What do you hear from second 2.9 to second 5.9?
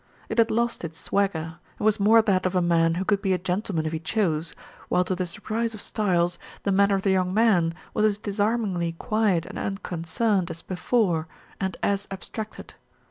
who could be a gentleman if he chose, while to the surprise of